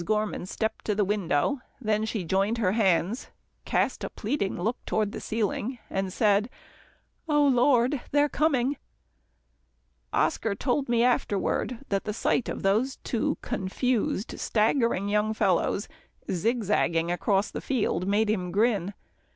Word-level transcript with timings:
Gorman 0.03 0.47
stepped 0.47 0.83
to 0.85 0.95
the 0.95 1.05
window, 1.05 1.61
then 1.79 2.05
she 2.05 2.23
joined 2.23 2.57
her 2.57 2.71
hands, 2.71 3.29
cast 3.65 4.03
a 4.03 4.09
pleading 4.09 4.59
look 4.59 4.83
toward 4.83 5.11
the 5.11 5.21
ceiling 5.21 5.77
and 5.91 6.11
said, 6.11 6.49
"Oh, 7.29 7.45
Lord 7.45 8.01
they're 8.09 8.27
coming." 8.27 8.77
Oscar 10.11 10.55
told 10.55 10.89
me 10.89 11.03
afterward 11.03 11.85
that 11.89 12.05
the 12.05 12.13
sight 12.13 12.49
of 12.49 12.63
those 12.63 12.95
two 13.03 13.37
confused, 13.43 14.39
staggering 14.39 15.07
young 15.07 15.35
fellows 15.35 15.87
zig 16.31 16.63
zagging 16.63 17.11
across 17.11 17.51
the 17.51 17.61
field 17.61 18.07
made 18.07 18.27
him 18.31 18.51
grin. 18.51 18.95